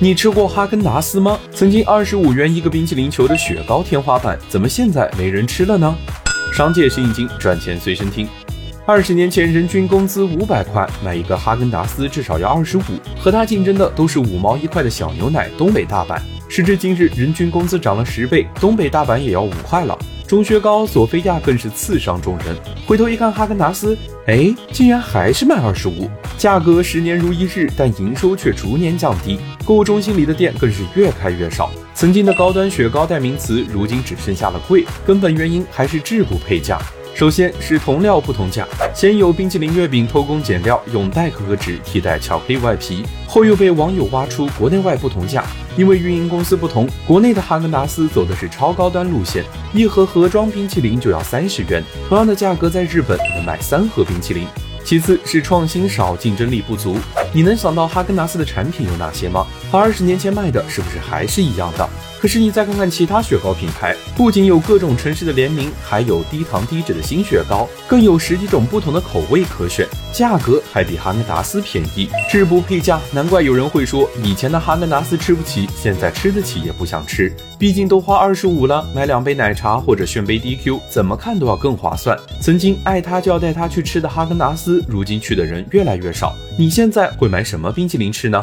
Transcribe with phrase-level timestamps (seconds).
[0.00, 1.36] 你吃过哈根达斯吗？
[1.52, 5.92] 曾经二十五元一个冰淇淋球的雪糕天花板，怎么现在没人吃了呢？
[6.54, 8.28] 商界是引经，赚钱随身听。
[8.86, 12.82] 二十年前人均工资五百块，买一个哈根达斯至少要二十五，
[13.18, 16.22] 和它竞争的都是五毛一块的小牛奶东北大板。
[16.48, 19.98] 时至今日，人均工资涨了十倍，东北大板也要五块了。
[20.28, 22.54] 钟薛高、索菲亚更是刺伤众人。
[22.86, 23.96] 回头一看，哈根达斯，
[24.26, 26.06] 哎，竟然还是卖二十五，
[26.36, 29.40] 价格十年如一日，但营收却逐年降低。
[29.64, 31.70] 购物中心里的店更是越开越少。
[31.94, 34.84] 曾经的高端雪糕代名词，如今只剩下了贵。
[35.06, 36.78] 根本原因还是质不配价。
[37.18, 38.64] 首先是同料不同价，
[38.94, 45.44] 先有冰淇淋月饼偷工减料，用代可可脂替代巧克力外皮，后又被网友挖出国内外不同价。
[45.76, 49.42] 因为运营公司不同，国内的哈根达斯走的是超高端路线，
[49.74, 54.46] 一盒盒装冰淇淋就要三十元，同样的价格在日本能买三盒冰淇淋。
[54.84, 56.96] 其次是创新少，竞争力不足。
[57.32, 59.44] 你能想到哈根达斯的产品有哪些吗？
[59.72, 61.88] 和二十年前卖的是不是还是一样的？
[62.20, 82.18] 可是你再看看其他雪糕品牌，不仅有各种城市的联名，还有低糖低脂的新雪糕，更有十几种不同的口味可选，价格还比哈根达斯便宜，质不配价，难怪有人会说以前的哈根达斯吃不起，现在吃得起也不想吃，毕竟都花二十五了，买两杯奶茶或者炫杯 DQ，怎么看都要更划算。
[82.40, 88.40] 曾经爱他就要带他去吃的哈根达斯，如今去的人越来越少，你现在会买什么冰淇淋吃呢？